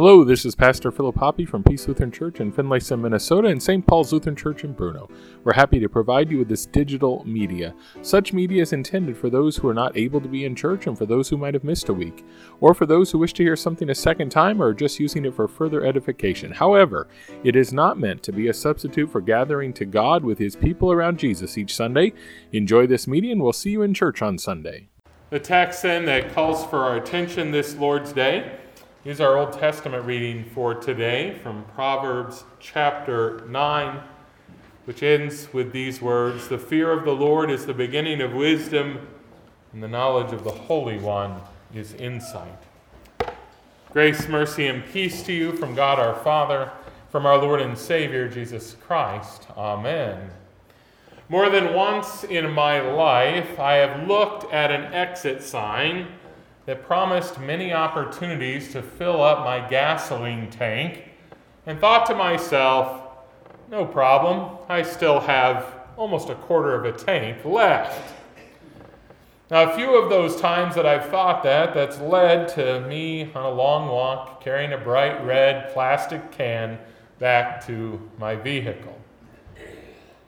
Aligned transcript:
Hello, 0.00 0.22
this 0.22 0.44
is 0.44 0.54
Pastor 0.54 0.92
Philip 0.92 1.16
Hoppy 1.16 1.44
from 1.44 1.64
Peace 1.64 1.88
Lutheran 1.88 2.12
Church 2.12 2.38
in 2.38 2.52
Finlayson, 2.52 3.00
Minnesota, 3.00 3.48
and 3.48 3.60
St. 3.60 3.84
Paul's 3.84 4.12
Lutheran 4.12 4.36
Church 4.36 4.62
in 4.62 4.72
Bruno. 4.72 5.10
We're 5.42 5.54
happy 5.54 5.80
to 5.80 5.88
provide 5.88 6.30
you 6.30 6.38
with 6.38 6.48
this 6.48 6.66
digital 6.66 7.24
media. 7.26 7.74
Such 8.02 8.32
media 8.32 8.62
is 8.62 8.72
intended 8.72 9.16
for 9.16 9.28
those 9.28 9.56
who 9.56 9.66
are 9.66 9.74
not 9.74 9.96
able 9.96 10.20
to 10.20 10.28
be 10.28 10.44
in 10.44 10.54
church 10.54 10.86
and 10.86 10.96
for 10.96 11.04
those 11.04 11.28
who 11.28 11.36
might 11.36 11.54
have 11.54 11.64
missed 11.64 11.88
a 11.88 11.92
week, 11.92 12.24
or 12.60 12.74
for 12.74 12.86
those 12.86 13.10
who 13.10 13.18
wish 13.18 13.32
to 13.32 13.42
hear 13.42 13.56
something 13.56 13.90
a 13.90 13.94
second 13.96 14.30
time 14.30 14.62
or 14.62 14.66
are 14.66 14.72
just 14.72 15.00
using 15.00 15.24
it 15.24 15.34
for 15.34 15.48
further 15.48 15.84
edification. 15.84 16.52
However, 16.52 17.08
it 17.42 17.56
is 17.56 17.72
not 17.72 17.98
meant 17.98 18.22
to 18.22 18.30
be 18.30 18.46
a 18.46 18.54
substitute 18.54 19.10
for 19.10 19.20
gathering 19.20 19.72
to 19.72 19.84
God 19.84 20.22
with 20.22 20.38
His 20.38 20.54
people 20.54 20.92
around 20.92 21.18
Jesus 21.18 21.58
each 21.58 21.74
Sunday. 21.74 22.12
Enjoy 22.52 22.86
this 22.86 23.08
media, 23.08 23.32
and 23.32 23.42
we'll 23.42 23.52
see 23.52 23.70
you 23.70 23.82
in 23.82 23.94
church 23.94 24.22
on 24.22 24.38
Sunday. 24.38 24.90
The 25.30 25.40
text 25.40 25.82
then 25.82 26.06
that 26.06 26.32
calls 26.32 26.64
for 26.66 26.84
our 26.84 26.98
attention 26.98 27.50
this 27.50 27.74
Lord's 27.74 28.12
Day 28.12 28.58
is 29.04 29.20
our 29.20 29.36
Old 29.36 29.52
Testament 29.52 30.04
reading 30.04 30.44
for 30.44 30.74
today 30.74 31.38
from 31.40 31.64
Proverbs 31.76 32.42
chapter 32.58 33.46
9, 33.46 34.00
which 34.86 35.04
ends 35.04 35.52
with 35.52 35.70
these 35.70 36.02
words 36.02 36.48
The 36.48 36.58
fear 36.58 36.90
of 36.90 37.04
the 37.04 37.14
Lord 37.14 37.48
is 37.48 37.64
the 37.64 37.72
beginning 37.72 38.20
of 38.20 38.32
wisdom, 38.32 39.06
and 39.72 39.80
the 39.80 39.88
knowledge 39.88 40.32
of 40.32 40.42
the 40.42 40.50
Holy 40.50 40.98
One 40.98 41.40
is 41.72 41.94
insight. 41.94 42.58
Grace, 43.92 44.26
mercy, 44.28 44.66
and 44.66 44.84
peace 44.84 45.22
to 45.22 45.32
you 45.32 45.52
from 45.52 45.76
God 45.76 46.00
our 46.00 46.16
Father, 46.16 46.72
from 47.10 47.24
our 47.24 47.38
Lord 47.38 47.60
and 47.60 47.78
Savior 47.78 48.28
Jesus 48.28 48.76
Christ. 48.84 49.46
Amen. 49.56 50.30
More 51.28 51.48
than 51.48 51.72
once 51.72 52.24
in 52.24 52.50
my 52.50 52.80
life, 52.80 53.60
I 53.60 53.74
have 53.74 54.08
looked 54.08 54.52
at 54.52 54.72
an 54.72 54.92
exit 54.92 55.44
sign 55.44 56.08
that 56.68 56.84
promised 56.84 57.40
many 57.40 57.72
opportunities 57.72 58.70
to 58.70 58.82
fill 58.82 59.22
up 59.22 59.42
my 59.42 59.58
gasoline 59.70 60.50
tank 60.50 61.02
and 61.64 61.80
thought 61.80 62.04
to 62.04 62.14
myself, 62.14 63.04
no 63.70 63.86
problem, 63.86 64.58
I 64.68 64.82
still 64.82 65.18
have 65.18 65.64
almost 65.96 66.28
a 66.28 66.34
quarter 66.34 66.74
of 66.74 66.84
a 66.84 66.92
tank 66.92 67.42
left. 67.42 68.12
Now, 69.50 69.72
a 69.72 69.76
few 69.76 69.96
of 69.96 70.10
those 70.10 70.38
times 70.38 70.74
that 70.74 70.84
I've 70.84 71.06
thought 71.06 71.42
that, 71.44 71.72
that's 71.72 72.00
led 72.00 72.48
to 72.48 72.86
me 72.86 73.32
on 73.34 73.46
a 73.46 73.50
long 73.50 73.88
walk 73.88 74.44
carrying 74.44 74.74
a 74.74 74.78
bright 74.78 75.24
red 75.24 75.72
plastic 75.72 76.30
can 76.32 76.78
back 77.18 77.66
to 77.66 77.98
my 78.18 78.36
vehicle. 78.36 79.00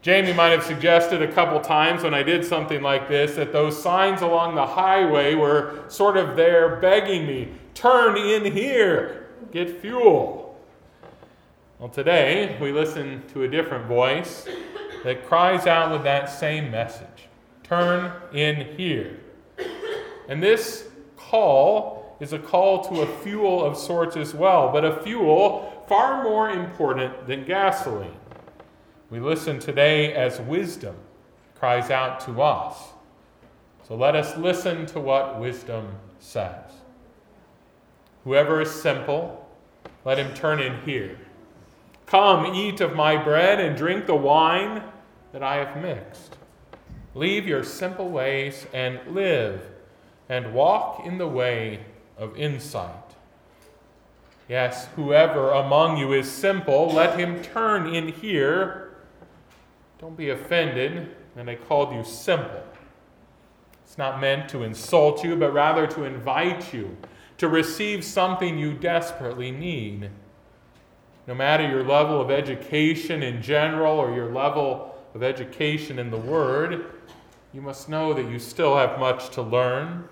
Jamie 0.03 0.33
might 0.33 0.49
have 0.49 0.65
suggested 0.65 1.21
a 1.21 1.31
couple 1.31 1.61
times 1.61 2.03
when 2.03 2.15
I 2.15 2.23
did 2.23 2.45
something 2.45 2.81
like 2.81 3.09
this 3.09 3.37
that 3.37 3.53
those 3.53 3.81
signs 3.81 4.23
along 4.23 4.55
the 4.55 4.67
highway 4.67 5.35
were 5.35 5.85
sort 5.89 6.17
of 6.17 6.37
there 6.37 6.77
begging 6.77 7.27
me, 7.27 7.49
turn 7.75 8.17
in 8.17 8.51
here, 8.51 9.29
get 9.53 9.81
fuel. 9.81 10.59
Well, 11.79 11.91
today 11.91 12.57
we 12.61 12.73
listen 12.73 13.23
to 13.33 13.43
a 13.43 13.49
different 13.49 13.87
voice 13.87 14.49
that 15.05 15.27
cries 15.27 15.67
out 15.67 15.93
with 15.93 16.03
that 16.05 16.31
same 16.31 16.71
message 16.71 17.29
turn 17.71 18.13
in 18.33 18.77
here. 18.77 19.17
And 20.29 20.43
this 20.43 20.89
call 21.17 22.17
is 22.19 22.33
a 22.33 22.39
call 22.39 22.83
to 22.85 23.03
a 23.03 23.07
fuel 23.19 23.65
of 23.65 23.77
sorts 23.77 24.17
as 24.17 24.35
well, 24.35 24.73
but 24.73 24.85
a 24.85 25.01
fuel 25.03 25.85
far 25.89 26.25
more 26.25 26.51
important 26.51 27.29
than 27.29 27.45
gasoline. 27.45 28.20
We 29.11 29.19
listen 29.19 29.59
today 29.59 30.15
as 30.15 30.41
wisdom 30.41 30.95
cries 31.57 31.91
out 31.91 32.21
to 32.21 32.43
us. 32.43 32.77
So 33.89 33.97
let 33.97 34.15
us 34.15 34.37
listen 34.37 34.87
to 34.87 35.01
what 35.01 35.41
wisdom 35.41 35.89
says. 36.21 36.71
Whoever 38.23 38.61
is 38.61 38.71
simple, 38.71 39.49
let 40.05 40.19
him 40.19 40.33
turn 40.33 40.61
in 40.61 40.81
here. 40.83 41.19
Come, 42.07 42.55
eat 42.55 42.81
of 42.81 42.95
my 42.95 43.17
bread 43.17 43.59
and 43.59 43.77
drink 43.77 44.07
the 44.07 44.15
wine 44.15 44.85
that 45.33 45.43
I 45.43 45.57
have 45.57 45.83
mixed. 45.83 46.37
Leave 47.17 47.49
your 47.49 47.65
simple 47.65 48.09
ways 48.09 48.67
and 48.73 49.01
live, 49.13 49.67
and 50.29 50.55
walk 50.55 51.05
in 51.05 51.19
the 51.19 51.27
way 51.27 51.81
of 52.17 52.37
insight. 52.37 52.95
Yes, 54.49 54.87
whoever 54.95 55.51
among 55.51 55.97
you 55.97 56.13
is 56.13 56.31
simple, 56.31 56.89
let 56.93 57.19
him 57.19 57.43
turn 57.43 57.93
in 57.93 58.09
here 58.09 58.90
don't 60.01 60.17
be 60.17 60.31
offended 60.31 61.15
and 61.37 61.51
I 61.51 61.57
called 61.57 61.95
you 61.95 62.03
simple. 62.03 62.63
It's 63.85 63.99
not 63.99 64.19
meant 64.19 64.49
to 64.49 64.63
insult 64.63 65.23
you, 65.23 65.37
but 65.37 65.53
rather 65.53 65.87
to 65.89 66.05
invite 66.05 66.73
you 66.73 66.97
to 67.37 67.49
receive 67.49 68.03
something 68.03 68.59
you 68.59 68.73
desperately 68.73 69.51
need. 69.51 70.09
No 71.27 71.35
matter 71.35 71.69
your 71.69 71.85
level 71.85 72.19
of 72.19 72.31
education 72.31 73.23
in 73.23 73.43
general 73.43 73.99
or 73.99 74.15
your 74.15 74.33
level 74.33 74.95
of 75.15 75.23
education 75.23 75.99
in 75.99 76.11
the 76.11 76.17
Word, 76.17 76.87
you 77.53 77.61
must 77.61 77.91
know 77.91 78.15
that 78.15 78.31
you 78.31 78.39
still 78.39 78.77
have 78.77 78.99
much 78.99 79.29
to 79.31 79.43
learn. 79.43 80.09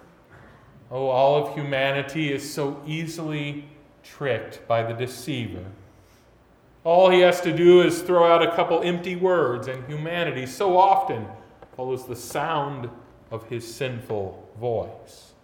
Oh, 0.91 1.06
all 1.06 1.47
of 1.47 1.55
humanity 1.55 2.31
is 2.31 2.53
so 2.53 2.82
easily 2.87 3.65
tricked 4.03 4.66
by 4.69 4.82
the 4.82 4.93
deceiver. 4.93 5.65
All 6.88 7.10
he 7.10 7.21
has 7.21 7.43
to 7.43 7.54
do 7.54 7.82
is 7.82 8.00
throw 8.00 8.32
out 8.32 8.43
a 8.43 8.56
couple 8.56 8.81
empty 8.81 9.15
words, 9.15 9.69
and 9.69 9.87
humanity 9.87 10.47
so 10.47 10.78
often 10.78 11.26
follows 11.76 12.06
the 12.06 12.16
sound 12.16 12.88
of 13.31 13.47
his 13.50 13.75
sinful 13.75 14.49
voice. 14.59 15.34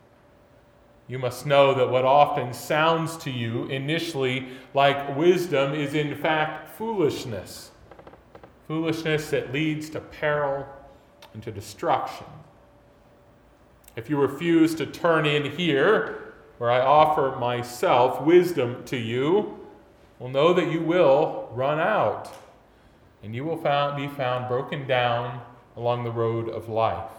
You 1.06 1.19
must 1.19 1.44
know 1.44 1.75
that 1.75 1.91
what 1.91 2.06
often 2.06 2.55
sounds 2.55 3.19
to 3.19 3.31
you 3.31 3.66
initially 3.66 4.49
like 4.72 5.19
wisdom 5.19 5.75
is 5.75 5.93
in 5.93 6.15
fact 6.15 6.78
foolishness. 6.78 7.72
Foolishness 8.66 9.28
that 9.28 9.53
leads 9.53 9.91
to 9.91 10.00
peril 10.00 10.66
and 11.34 11.43
to 11.43 11.53
destruction. 11.53 12.26
If 13.97 14.09
you 14.09 14.16
refuse 14.16 14.75
to 14.76 14.87
turn 14.87 15.26
in 15.26 15.50
here, 15.50 16.32
where 16.56 16.71
I 16.71 16.81
offer 16.81 17.37
myself 17.38 18.22
wisdom 18.22 18.82
to 18.87 18.97
you, 18.97 19.61
will 20.25 20.31
know 20.31 20.55
that 20.55 20.73
you 20.73 20.81
will 20.81 21.51
run 21.53 21.79
out, 21.79 22.33
and 23.23 23.35
you 23.35 23.45
will 23.45 23.59
found, 23.59 23.95
be 23.95 24.09
found 24.09 24.49
broken 24.49 24.87
down 24.87 25.39
along 25.77 26.03
the 26.03 26.11
road 26.11 26.49
of 26.49 26.67
life. 26.67 27.11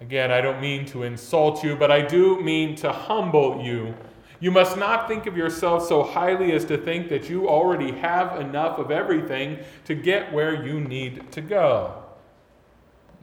Again, 0.00 0.32
I 0.32 0.40
don't 0.40 0.60
mean 0.60 0.84
to 0.86 1.04
insult 1.04 1.62
you, 1.62 1.76
but 1.76 1.92
I 1.92 2.02
do 2.02 2.42
mean 2.42 2.74
to 2.78 2.90
humble 2.90 3.62
you. 3.62 3.94
You 4.40 4.50
must 4.50 4.76
not 4.76 5.06
think 5.06 5.26
of 5.26 5.36
yourself 5.36 5.86
so 5.86 6.02
highly 6.02 6.50
as 6.50 6.64
to 6.64 6.76
think 6.76 7.08
that 7.10 7.30
you 7.30 7.48
already 7.48 7.92
have 7.92 8.40
enough 8.40 8.80
of 8.80 8.90
everything 8.90 9.60
to 9.84 9.94
get 9.94 10.32
where 10.32 10.66
you 10.66 10.80
need 10.80 11.30
to 11.30 11.40
go. 11.40 12.02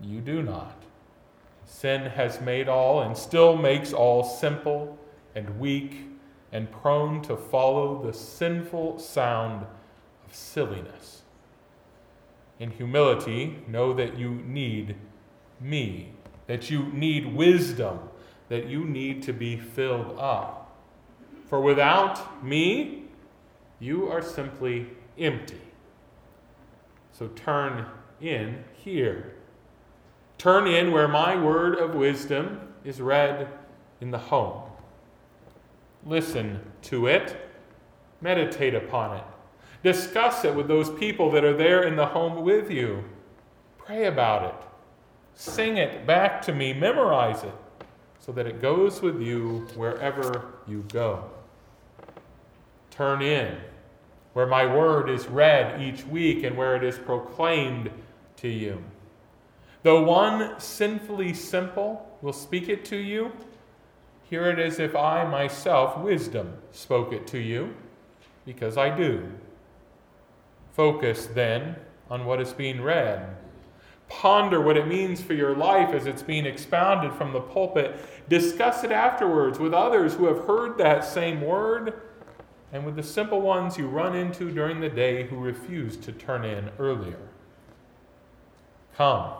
You 0.01 0.21
do 0.21 0.41
not. 0.41 0.83
Sin 1.65 2.03
has 2.03 2.39
made 2.39 2.69
all 2.69 3.01
and 3.01 3.17
still 3.17 3.57
makes 3.57 3.91
all 3.91 4.23
simple 4.23 4.97
and 5.35 5.59
weak 5.59 6.14
and 6.51 6.71
prone 6.71 7.21
to 7.23 7.35
follow 7.35 8.01
the 8.01 8.13
sinful 8.13 8.99
sound 8.99 9.65
of 10.25 10.33
silliness. 10.33 11.23
In 12.59 12.71
humility, 12.71 13.57
know 13.67 13.93
that 13.93 14.17
you 14.17 14.29
need 14.31 14.95
me, 15.59 16.13
that 16.47 16.69
you 16.69 16.85
need 16.93 17.35
wisdom, 17.35 17.99
that 18.49 18.67
you 18.67 18.85
need 18.85 19.23
to 19.23 19.33
be 19.33 19.57
filled 19.57 20.17
up. 20.17 20.75
For 21.47 21.59
without 21.59 22.43
me, 22.43 23.03
you 23.79 24.07
are 24.07 24.21
simply 24.21 24.87
empty. 25.17 25.61
So 27.11 27.27
turn 27.27 27.85
in 28.21 28.63
here. 28.73 29.35
Turn 30.37 30.67
in 30.67 30.91
where 30.91 31.07
my 31.07 31.35
word 31.35 31.75
of 31.77 31.95
wisdom 31.95 32.59
is 32.83 33.01
read 33.01 33.47
in 33.99 34.11
the 34.11 34.17
home 34.17 34.64
listen 36.05 36.59
to 36.83 37.07
it, 37.07 37.35
meditate 38.21 38.75
upon 38.75 39.17
it, 39.17 39.23
discuss 39.83 40.45
it 40.45 40.55
with 40.55 40.67
those 40.67 40.89
people 40.91 41.31
that 41.31 41.43
are 41.43 41.55
there 41.55 41.83
in 41.83 41.95
the 41.95 42.05
home 42.05 42.43
with 42.43 42.69
you. 42.71 43.03
Pray 43.77 44.05
about 44.05 44.43
it, 44.43 44.67
sing 45.33 45.77
it 45.77 46.05
back 46.05 46.41
to 46.43 46.53
me, 46.53 46.73
memorize 46.73 47.43
it, 47.43 47.53
so 48.19 48.31
that 48.31 48.47
it 48.47 48.61
goes 48.61 49.01
with 49.01 49.21
you 49.21 49.67
wherever 49.75 50.53
you 50.67 50.83
go. 50.91 51.29
Turn 52.89 53.21
in 53.21 53.57
where 54.35 54.45
my 54.45 54.65
word 54.65 55.09
is 55.09 55.27
read 55.27 55.81
each 55.81 56.05
week 56.07 56.43
and 56.43 56.57
where 56.57 56.75
it 56.75 56.83
is 56.83 56.97
proclaimed 56.99 57.89
to 58.35 58.49
you. 58.49 58.83
Though 59.81 60.03
one 60.03 60.59
sinfully 60.59 61.33
simple 61.33 62.17
will 62.21 62.33
speak 62.33 62.67
it 62.67 62.83
to 62.85 62.97
you, 62.97 63.31
Hear 64.29 64.49
it 64.49 64.59
as 64.59 64.79
if 64.79 64.95
I 64.95 65.23
myself, 65.23 65.97
wisdom, 65.99 66.57
spoke 66.71 67.13
it 67.13 67.27
to 67.27 67.37
you, 67.37 67.75
because 68.45 68.77
I 68.77 68.95
do. 68.95 69.31
Focus 70.73 71.27
then 71.27 71.75
on 72.09 72.25
what 72.25 72.41
is 72.41 72.51
being 72.51 72.81
read. 72.81 73.37
Ponder 74.07 74.61
what 74.61 74.77
it 74.77 74.87
means 74.87 75.21
for 75.21 75.33
your 75.33 75.55
life 75.55 75.89
as 75.89 76.05
it's 76.05 76.21
being 76.21 76.45
expounded 76.45 77.13
from 77.13 77.33
the 77.33 77.39
pulpit. 77.39 77.99
Discuss 78.29 78.83
it 78.83 78.91
afterwards 78.91 79.59
with 79.59 79.73
others 79.73 80.15
who 80.15 80.25
have 80.25 80.45
heard 80.45 80.77
that 80.77 81.03
same 81.03 81.41
word 81.41 81.93
and 82.71 82.85
with 82.85 82.95
the 82.95 83.03
simple 83.03 83.41
ones 83.41 83.77
you 83.77 83.87
run 83.87 84.15
into 84.15 84.51
during 84.51 84.79
the 84.79 84.89
day 84.89 85.27
who 85.27 85.37
refuse 85.37 85.97
to 85.97 86.11
turn 86.11 86.43
in 86.43 86.69
earlier. 86.77 87.29
Come, 88.95 89.33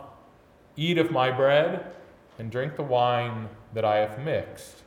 eat 0.76 0.98
of 0.98 1.10
my 1.10 1.30
bread 1.30 1.92
and 2.38 2.50
drink 2.50 2.76
the 2.76 2.82
wine 2.82 3.48
that 3.72 3.84
I 3.84 3.96
have 3.96 4.18
mixed. 4.18 4.82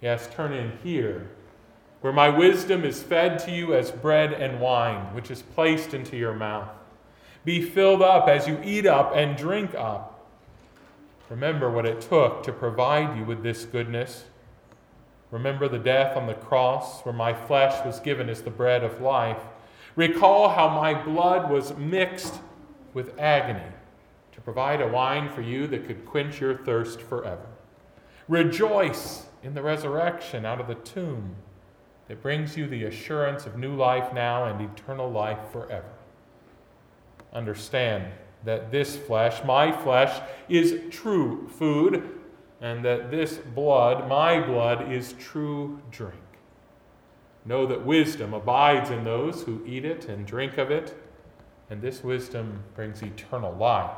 Yes, 0.00 0.28
turn 0.32 0.52
in 0.52 0.78
here, 0.82 1.30
where 2.00 2.12
my 2.12 2.28
wisdom 2.28 2.84
is 2.84 3.02
fed 3.02 3.38
to 3.40 3.50
you 3.50 3.74
as 3.74 3.90
bread 3.90 4.32
and 4.32 4.60
wine, 4.60 5.14
which 5.14 5.30
is 5.30 5.42
placed 5.42 5.94
into 5.94 6.16
your 6.16 6.34
mouth. 6.34 6.68
Be 7.44 7.62
filled 7.62 8.02
up 8.02 8.28
as 8.28 8.46
you 8.46 8.60
eat 8.64 8.86
up 8.86 9.12
and 9.14 9.36
drink 9.36 9.74
up. 9.74 10.26
Remember 11.30 11.70
what 11.70 11.86
it 11.86 12.00
took 12.00 12.42
to 12.44 12.52
provide 12.52 13.16
you 13.16 13.24
with 13.24 13.42
this 13.42 13.64
goodness. 13.64 14.24
Remember 15.30 15.68
the 15.68 15.78
death 15.78 16.16
on 16.16 16.26
the 16.26 16.34
cross, 16.34 17.00
where 17.04 17.14
my 17.14 17.32
flesh 17.32 17.84
was 17.84 17.98
given 17.98 18.28
as 18.28 18.42
the 18.42 18.50
bread 18.50 18.84
of 18.84 19.00
life. 19.00 19.40
Recall 19.96 20.50
how 20.50 20.68
my 20.68 20.94
blood 20.94 21.50
was 21.50 21.76
mixed 21.76 22.34
with 22.94 23.18
agony 23.18 23.72
provide 24.46 24.80
a 24.80 24.86
wine 24.86 25.28
for 25.28 25.40
you 25.42 25.66
that 25.66 25.84
could 25.88 26.06
quench 26.06 26.40
your 26.40 26.56
thirst 26.56 27.02
forever. 27.02 27.48
Rejoice 28.28 29.26
in 29.42 29.54
the 29.54 29.60
resurrection 29.60 30.46
out 30.46 30.60
of 30.60 30.68
the 30.68 30.76
tomb 30.76 31.34
that 32.06 32.22
brings 32.22 32.56
you 32.56 32.68
the 32.68 32.84
assurance 32.84 33.44
of 33.44 33.58
new 33.58 33.74
life 33.74 34.14
now 34.14 34.44
and 34.44 34.60
eternal 34.60 35.10
life 35.10 35.40
forever. 35.50 35.90
Understand 37.32 38.04
that 38.44 38.70
this 38.70 38.96
flesh, 38.96 39.42
my 39.44 39.72
flesh, 39.72 40.22
is 40.48 40.80
true 40.90 41.48
food, 41.48 42.08
and 42.60 42.84
that 42.84 43.10
this 43.10 43.38
blood, 43.38 44.08
my 44.08 44.38
blood, 44.38 44.92
is 44.92 45.14
true 45.14 45.82
drink. 45.90 46.14
Know 47.44 47.66
that 47.66 47.84
wisdom 47.84 48.32
abides 48.32 48.90
in 48.90 49.02
those 49.02 49.42
who 49.42 49.66
eat 49.66 49.84
it 49.84 50.08
and 50.08 50.24
drink 50.24 50.56
of 50.56 50.70
it, 50.70 50.96
and 51.68 51.82
this 51.82 52.04
wisdom 52.04 52.62
brings 52.76 53.02
eternal 53.02 53.52
life. 53.52 53.96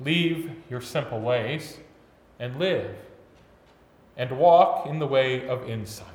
Leave 0.00 0.50
your 0.70 0.80
simple 0.80 1.20
ways 1.20 1.78
and 2.38 2.58
live 2.58 2.96
and 4.16 4.38
walk 4.38 4.86
in 4.86 4.98
the 4.98 5.06
way 5.06 5.46
of 5.48 5.68
insight. 5.68 6.06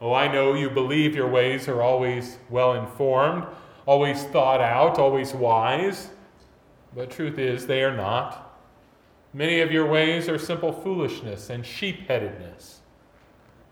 Oh, 0.00 0.12
I 0.12 0.30
know 0.30 0.54
you 0.54 0.70
believe 0.70 1.14
your 1.14 1.28
ways 1.28 1.68
are 1.68 1.82
always 1.82 2.38
well 2.50 2.74
informed, 2.74 3.46
always 3.86 4.24
thought 4.24 4.60
out, 4.60 4.98
always 4.98 5.32
wise, 5.34 6.10
but 6.94 7.10
truth 7.10 7.38
is, 7.38 7.66
they 7.66 7.82
are 7.82 7.96
not. 7.96 8.58
Many 9.32 9.60
of 9.60 9.70
your 9.70 9.86
ways 9.86 10.28
are 10.28 10.38
simple 10.38 10.72
foolishness 10.72 11.50
and 11.50 11.64
sheep 11.64 12.08
headedness. 12.08 12.80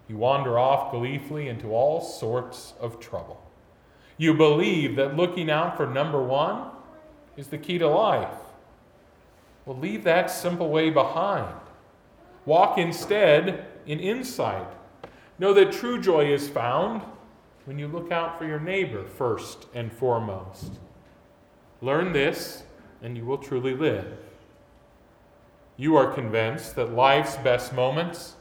You 0.08 0.16
wander 0.16 0.58
off 0.58 0.92
gleefully 0.92 1.48
into 1.48 1.72
all 1.72 2.00
sorts 2.00 2.74
of 2.80 3.00
trouble. 3.00 3.40
You 4.18 4.34
believe 4.34 4.96
that 4.96 5.16
looking 5.16 5.50
out 5.50 5.76
for 5.76 5.86
number 5.86 6.22
one 6.22 6.70
is 7.36 7.48
the 7.48 7.58
key 7.58 7.78
to 7.78 7.88
life. 7.88 8.36
Well, 9.66 9.78
leave 9.78 10.05
that 10.05 10.31
simple 10.31 10.69
way 10.69 10.90
behind. 10.90 11.55
Walk 12.44 12.76
instead 12.76 13.66
in 13.87 13.99
insight. 13.99 14.66
Know 15.38 15.55
that 15.55 15.72
true 15.72 16.00
joy 16.00 16.32
is 16.32 16.49
found 16.49 17.02
when 17.64 17.78
you 17.78 17.88
look 17.88 18.12
out 18.12 18.38
for 18.38 18.46
your 18.46 18.61
neighbor 18.61 19.05
first 19.05 19.66
and 19.75 19.90
foremost. 19.93 20.72
Learn 21.81 22.12
this, 22.12 22.64
and 23.02 23.16
you 23.16 23.25
will 23.25 23.38
truly 23.38 23.75
live. 23.75 24.06
You 25.76 25.96
are 25.96 26.12
convinced 26.12 26.76
that 26.76 26.93
life's 26.93 27.37
best 27.38 27.72
moments 27.72 28.37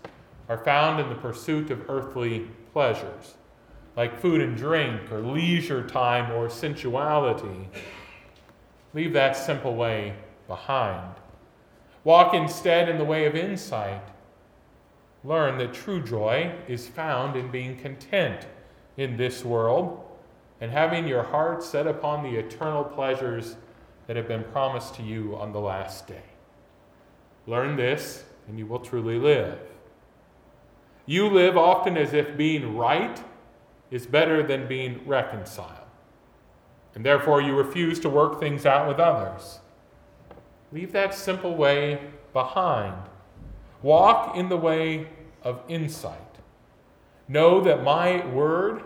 are 0.50 0.58
found 0.58 1.00
in 1.00 1.10
the 1.10 1.16
pursuit 1.16 1.72
of 1.72 1.90
earthly 1.90 2.48
pleasures, 2.74 3.36
like 3.96 4.19
food 4.19 4.42
and 4.42 4.58
drink, 4.58 5.12
or 5.12 5.22
leisure 5.22 5.88
time, 5.88 6.31
or 6.31 6.50
sensuality. 6.50 7.69
Leave 8.94 9.14
that 9.14 9.36
simple 9.36 9.76
way 9.76 10.14
behind. 10.48 11.16
Walk 12.04 12.34
instead 12.34 12.90
in 12.90 12.98
the 12.98 13.04
way 13.04 13.25
of 13.25 13.36
insight. 13.36 14.01
Learn 15.24 15.57
that 15.57 15.74
true 15.74 16.04
joy 16.04 16.54
is 16.68 16.88
found 16.88 17.36
in 17.38 17.50
being 17.50 17.78
content 17.78 18.45
in 18.98 19.16
this 19.16 19.45
world 19.45 20.04
and 20.60 20.72
having 20.72 21.07
your 21.07 21.24
heart 21.24 21.63
set 21.63 21.88
upon 21.88 22.24
the 22.24 22.38
eternal 22.38 22.84
pleasures 22.84 23.56
that 24.07 24.16
have 24.16 24.28
been 24.28 24.44
promised 24.45 24.95
to 24.95 25.04
you 25.04 25.36
on 25.36 25.51
the 25.51 25.60
last 25.60 26.07
day. 26.07 26.24
Learn 27.48 27.75
this, 27.75 28.24
and 28.48 28.60
you 28.60 28.66
will 28.66 28.80
truly 28.80 29.18
live. 29.18 29.60
You 31.06 31.28
live 31.28 31.57
often 31.57 31.98
as 31.98 32.13
if 32.13 32.38
being 32.38 32.78
right 32.78 33.22
is 33.92 34.06
better 34.06 34.42
than 34.42 34.68
being 34.68 35.06
reconciled, 35.06 35.88
and 36.95 37.06
therefore 37.06 37.42
you 37.42 37.56
refuse 37.56 38.00
to 38.00 38.10
work 38.10 38.40
things 38.40 38.66
out 38.66 38.88
with 38.88 39.00
others. 39.00 39.60
Leave 40.74 40.92
that 40.92 41.14
simple 41.14 41.56
way 41.56 42.02
behind. 42.34 42.96
Walk 43.84 44.36
in 44.36 44.50
the 44.50 44.58
way 44.58 45.08
of 45.44 45.62
insight. 45.68 46.18
Know 47.28 47.62
that 47.62 47.84
my 47.84 48.25
word 48.25 48.81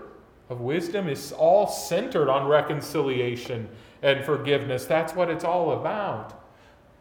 of 0.50 0.60
wisdom 0.60 1.08
is 1.08 1.32
all 1.32 1.66
centered 1.66 2.30
on 2.30 2.46
reconciliation 2.46 3.70
and 4.02 4.26
forgiveness. 4.26 4.84
That's 4.84 5.16
what 5.16 5.30
it's 5.30 5.46
all 5.46 5.72
about. 5.80 6.44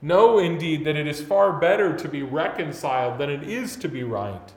Know 0.00 0.38
indeed 0.38 0.84
that 0.84 0.94
it 0.94 1.08
is 1.08 1.20
far 1.20 1.58
better 1.58 1.96
to 1.96 2.08
be 2.08 2.22
reconciled 2.22 3.18
than 3.18 3.28
it 3.28 3.42
is 3.42 3.74
to 3.76 3.88
be 3.88 4.04
right. 4.04 4.52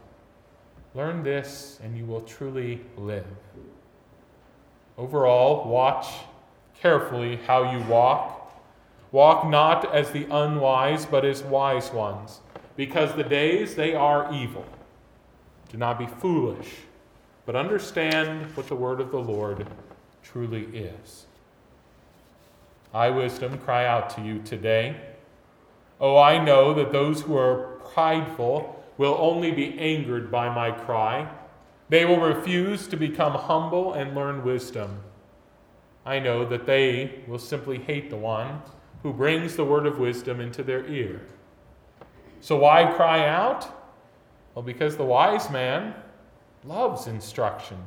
Learn 0.94 1.24
this, 1.24 1.80
and 1.84 1.98
you 1.98 2.06
will 2.06 2.22
truly 2.22 2.82
live. 2.98 3.26
Overall, 4.96 5.68
watch 5.68 6.08
carefully 6.80 7.38
how 7.48 7.72
you 7.72 7.84
walk 7.88 8.39
Walk 9.12 9.48
not 9.48 9.94
as 9.94 10.12
the 10.12 10.26
unwise, 10.26 11.06
but 11.06 11.26
as 11.26 11.42
wise 11.44 11.92
ones, 11.92 12.42
because 12.76 13.14
the 13.14 13.24
days 13.24 13.76
they 13.76 13.96
are 13.96 14.32
evil. 14.34 14.66
Do 15.70 15.78
not 15.78 15.98
be 15.98 16.06
foolish, 16.06 16.76
but 17.46 17.56
understand 17.56 18.56
what 18.56 18.68
the 18.68 18.76
word 18.76 19.02
of 19.02 19.12
the 19.12 19.20
Lord 19.20 19.68
truly 20.22 20.66
is. 20.66 21.26
I, 22.94 23.10
wisdom, 23.10 23.58
cry 23.58 23.86
out 23.86 24.10
to 24.12 24.22
you 24.22 24.40
today. 24.40 24.96
Oh, 26.00 26.18
I 26.18 26.44
know 26.44 26.74
that 26.76 26.92
those 26.92 27.22
who 27.22 27.36
are 27.38 27.80
prideful 27.94 28.84
will 28.98 29.18
only 29.20 29.52
be 29.52 29.78
angered 29.80 30.32
by 30.32 30.54
my 30.54 30.72
cry. 30.72 31.30
They 31.90 32.06
will 32.06 32.20
refuse 32.20 32.88
to 32.88 32.98
become 32.98 33.34
humble 33.34 33.94
and 33.94 34.16
learn 34.16 34.44
wisdom. 34.44 35.00
I 36.06 36.20
know 36.20 36.46
that 36.46 36.66
they 36.66 37.24
will 37.28 37.40
simply 37.40 37.80
hate 37.80 38.10
the 38.10 38.18
one 38.18 38.62
who 39.04 39.14
brings 39.14 39.56
the 39.56 39.66
word 39.66 39.86
of 39.86 40.00
wisdom 40.00 40.40
into 40.40 40.64
their 40.64 40.86
ear. 40.88 41.22
So 42.42 42.58
why 42.58 42.92
cry 42.94 43.28
out? 43.28 43.68
Well, 44.54 44.64
because 44.64 44.98
the 44.98 45.06
wise 45.06 45.50
man 45.50 45.96
loves 46.64 47.08
instruction 47.08 47.78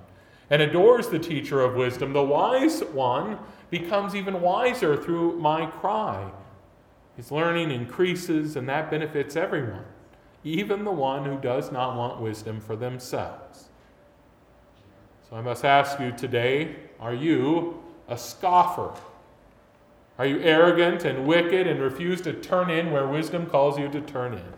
and 0.50 0.62
adores 0.62 1.08
the 1.08 1.18
teacher 1.18 1.60
of 1.60 1.74
wisdom. 1.74 2.12
The 2.12 2.22
wise 2.22 2.80
one 2.92 3.38
becomes 3.70 4.14
even 4.14 4.40
wiser 4.40 4.96
through 4.96 5.38
my 5.38 5.66
cry. 5.66 6.30
His 7.16 7.30
learning 7.30 7.70
increases, 7.70 8.56
and 8.56 8.68
that 8.68 8.90
benefits 8.90 9.36
everyone, 9.36 9.84
even 10.44 10.84
the 10.84 10.90
one 10.90 11.24
who 11.24 11.38
does 11.38 11.72
not 11.72 11.96
want 11.96 12.20
wisdom 12.20 12.60
for 12.60 12.76
themselves. 12.76 13.68
So 15.28 15.36
I 15.36 15.40
must 15.40 15.64
ask 15.64 15.98
you 16.00 16.12
today 16.12 16.76
are 17.00 17.14
you 17.14 17.82
a 18.08 18.16
scoffer? 18.16 18.92
Are 20.22 20.26
you 20.26 20.38
arrogant 20.38 21.04
and 21.04 21.26
wicked 21.26 21.66
and 21.66 21.80
refuse 21.80 22.20
to 22.20 22.32
turn 22.32 22.70
in 22.70 22.92
where 22.92 23.08
wisdom 23.08 23.44
calls 23.44 23.76
you 23.76 23.88
to 23.88 24.00
turn 24.00 24.34
in? 24.34 24.52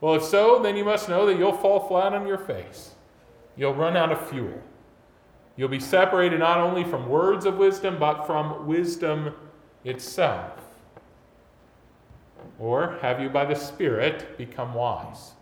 Well, 0.00 0.14
if 0.14 0.24
so, 0.24 0.58
then 0.62 0.74
you 0.74 0.86
must 0.86 1.06
know 1.06 1.26
that 1.26 1.36
you'll 1.36 1.52
fall 1.52 1.86
flat 1.86 2.14
on 2.14 2.26
your 2.26 2.38
face. 2.38 2.94
You'll 3.56 3.74
run 3.74 3.94
out 3.94 4.10
of 4.10 4.26
fuel. 4.30 4.62
You'll 5.56 5.68
be 5.68 5.80
separated 5.80 6.38
not 6.38 6.60
only 6.60 6.82
from 6.82 7.10
words 7.10 7.44
of 7.44 7.58
wisdom, 7.58 7.98
but 7.98 8.24
from 8.24 8.66
wisdom 8.66 9.34
itself. 9.84 10.58
Or 12.58 12.96
have 13.02 13.20
you, 13.20 13.28
by 13.28 13.44
the 13.44 13.56
Spirit, 13.56 14.38
become 14.38 14.72
wise? 14.72 15.32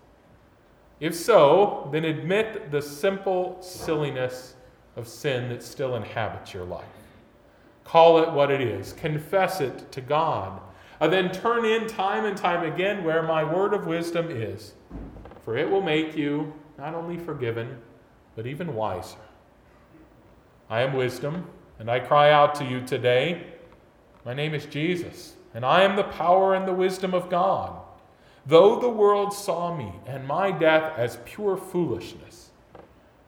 If 0.99 1.15
so, 1.15 1.89
then 1.93 2.05
admit 2.05 2.73
the 2.73 2.83
simple 2.83 3.63
silliness 3.63 4.57
of 4.97 5.07
sin 5.07 5.49
that 5.51 5.63
still 5.63 5.95
inhabits 5.95 6.53
your 6.53 6.65
life. 6.65 7.02
Call 7.85 8.19
it 8.19 8.33
what 8.33 8.51
it 8.51 8.61
is. 8.61 8.93
Confess 8.93 9.61
it 9.61 9.91
to 9.93 10.01
God. 10.01 10.61
And 11.01 11.13
then 11.13 11.33
turn 11.33 11.65
in 11.65 11.89
time 11.89 12.25
and 12.25 12.37
time 12.37 12.65
again 12.71 13.03
where 13.03 13.23
my 13.23 13.43
word 13.43 13.75
of 13.75 13.87
wisdom 13.87 14.31
is. 14.31 14.75
For 15.45 15.57
it 15.57 15.69
will 15.69 15.83
make 15.83 16.17
you 16.17 16.53
not 16.79 16.95
only 16.95 17.19
forgiven, 17.19 17.79
but 18.37 18.47
even 18.47 18.75
wiser. 18.75 19.19
I 20.71 20.83
am 20.83 20.95
wisdom, 20.95 21.47
and 21.79 21.91
I 21.91 22.01
cry 22.01 22.31
out 22.31 22.55
to 22.57 22.65
you 22.65 22.81
today 22.81 23.47
My 24.25 24.35
name 24.35 24.55
is 24.55 24.67
Jesus, 24.67 25.35
and 25.53 25.65
I 25.67 25.83
am 25.83 25.97
the 25.97 26.05
power 26.05 26.55
and 26.55 26.67
the 26.67 26.73
wisdom 26.73 27.13
of 27.13 27.29
God. 27.29 27.81
Though 28.47 28.79
the 28.79 28.89
world 28.89 29.33
saw 29.35 29.77
me 29.77 29.93
and 30.07 30.27
my 30.27 30.53
death 30.53 30.97
as 30.97 31.19
pure 31.25 31.57
foolishness, 31.57 32.51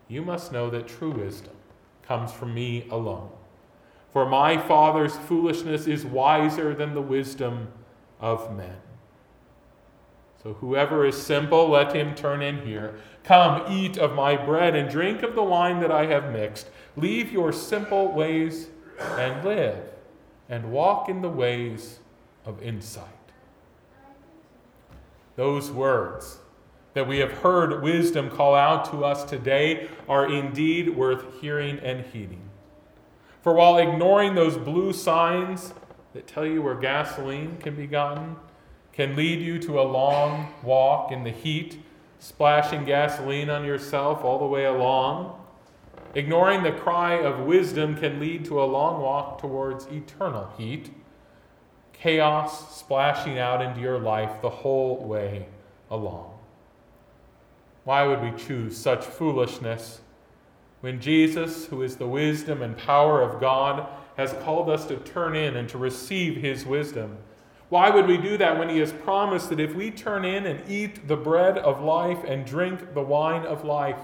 you 0.08 0.22
must 0.22 0.52
know 0.52 0.70
that 0.70 0.86
true 0.86 1.10
wisdom 1.10 1.54
comes 2.02 2.32
from 2.32 2.54
me 2.54 2.86
alone. 2.90 3.30
For 4.14 4.24
my 4.24 4.56
Father's 4.56 5.16
foolishness 5.16 5.88
is 5.88 6.06
wiser 6.06 6.72
than 6.72 6.94
the 6.94 7.02
wisdom 7.02 7.72
of 8.20 8.56
men. 8.56 8.76
So 10.40 10.52
whoever 10.52 11.04
is 11.04 11.20
simple, 11.20 11.70
let 11.70 11.96
him 11.96 12.14
turn 12.14 12.40
in 12.40 12.64
here. 12.64 12.94
Come, 13.24 13.64
eat 13.68 13.98
of 13.98 14.14
my 14.14 14.36
bread 14.36 14.76
and 14.76 14.88
drink 14.88 15.24
of 15.24 15.34
the 15.34 15.42
wine 15.42 15.80
that 15.80 15.90
I 15.90 16.06
have 16.06 16.30
mixed. 16.30 16.68
Leave 16.94 17.32
your 17.32 17.52
simple 17.52 18.12
ways 18.12 18.68
and 19.00 19.44
live, 19.44 19.82
and 20.48 20.70
walk 20.70 21.08
in 21.08 21.20
the 21.20 21.28
ways 21.28 21.98
of 22.44 22.62
insight. 22.62 23.08
Those 25.34 25.72
words 25.72 26.38
that 26.92 27.08
we 27.08 27.18
have 27.18 27.32
heard 27.32 27.82
wisdom 27.82 28.30
call 28.30 28.54
out 28.54 28.84
to 28.92 29.04
us 29.04 29.24
today 29.24 29.88
are 30.08 30.32
indeed 30.32 30.90
worth 30.90 31.40
hearing 31.40 31.80
and 31.80 32.06
heeding. 32.06 32.50
For 33.44 33.52
while 33.52 33.76
ignoring 33.76 34.34
those 34.34 34.56
blue 34.56 34.94
signs 34.94 35.74
that 36.14 36.26
tell 36.26 36.46
you 36.46 36.62
where 36.62 36.74
gasoline 36.74 37.58
can 37.58 37.76
be 37.76 37.86
gotten, 37.86 38.36
can 38.94 39.14
lead 39.16 39.42
you 39.42 39.58
to 39.58 39.78
a 39.78 39.82
long 39.82 40.54
walk 40.62 41.12
in 41.12 41.24
the 41.24 41.30
heat, 41.30 41.84
splashing 42.18 42.86
gasoline 42.86 43.50
on 43.50 43.66
yourself 43.66 44.24
all 44.24 44.38
the 44.38 44.46
way 44.46 44.64
along, 44.64 45.38
ignoring 46.14 46.62
the 46.62 46.72
cry 46.72 47.20
of 47.20 47.40
wisdom 47.40 47.98
can 47.98 48.18
lead 48.18 48.46
to 48.46 48.62
a 48.62 48.64
long 48.64 49.02
walk 49.02 49.42
towards 49.42 49.84
eternal 49.88 50.50
heat 50.56 50.90
chaos 51.92 52.74
splashing 52.78 53.38
out 53.38 53.60
into 53.60 53.78
your 53.78 53.98
life 53.98 54.40
the 54.40 54.48
whole 54.48 55.04
way 55.04 55.46
along. 55.90 56.32
Why 57.84 58.06
would 58.06 58.22
we 58.22 58.32
choose 58.42 58.74
such 58.74 59.04
foolishness 59.04 60.00
when 60.84 61.00
Jesus, 61.00 61.64
who 61.64 61.82
is 61.82 61.96
the 61.96 62.06
wisdom 62.06 62.60
and 62.60 62.76
power 62.76 63.22
of 63.22 63.40
God, 63.40 63.88
has 64.18 64.34
called 64.44 64.68
us 64.68 64.84
to 64.86 64.96
turn 64.98 65.34
in 65.34 65.56
and 65.56 65.66
to 65.70 65.78
receive 65.78 66.36
his 66.36 66.66
wisdom? 66.66 67.16
Why 67.70 67.88
would 67.88 68.06
we 68.06 68.18
do 68.18 68.36
that 68.36 68.58
when 68.58 68.68
he 68.68 68.78
has 68.80 68.92
promised 68.92 69.48
that 69.48 69.58
if 69.58 69.74
we 69.74 69.90
turn 69.90 70.26
in 70.26 70.44
and 70.44 70.70
eat 70.70 71.08
the 71.08 71.16
bread 71.16 71.56
of 71.56 71.82
life 71.82 72.22
and 72.24 72.44
drink 72.44 72.92
the 72.92 73.00
wine 73.00 73.46
of 73.46 73.64
life, 73.64 73.98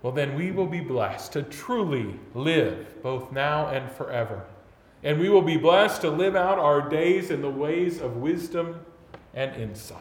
well, 0.00 0.14
then 0.14 0.34
we 0.34 0.50
will 0.50 0.66
be 0.66 0.80
blessed 0.80 1.34
to 1.34 1.42
truly 1.42 2.18
live 2.34 3.02
both 3.02 3.30
now 3.30 3.68
and 3.68 3.92
forever 3.92 4.46
and 5.04 5.18
we 5.18 5.28
will 5.28 5.42
be 5.42 5.56
blessed 5.56 6.00
to 6.02 6.10
live 6.10 6.36
out 6.36 6.58
our 6.58 6.88
days 6.88 7.30
in 7.30 7.42
the 7.42 7.50
ways 7.50 8.00
of 8.00 8.16
wisdom 8.16 8.78
and 9.34 9.54
insight. 9.60 9.98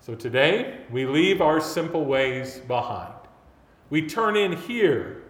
So 0.00 0.14
today, 0.14 0.80
we 0.90 1.06
leave 1.06 1.40
our 1.40 1.60
simple 1.60 2.04
ways 2.04 2.58
behind. 2.58 3.23
We 3.90 4.06
turn 4.06 4.36
in 4.36 4.52
here. 4.56 5.22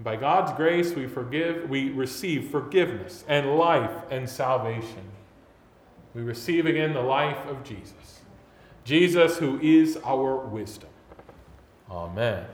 By 0.00 0.16
God's 0.16 0.52
grace, 0.52 0.92
we 0.92 1.06
forgive, 1.06 1.70
we 1.70 1.90
receive 1.90 2.50
forgiveness 2.50 3.24
and 3.28 3.56
life 3.56 3.92
and 4.10 4.28
salvation. 4.28 5.10
We 6.14 6.22
receive 6.22 6.66
again 6.66 6.92
the 6.92 7.00
life 7.00 7.46
of 7.46 7.62
Jesus. 7.64 8.20
Jesus, 8.84 9.38
who 9.38 9.58
is 9.60 9.98
our 10.04 10.36
wisdom. 10.36 10.90
Amen. 11.90 12.44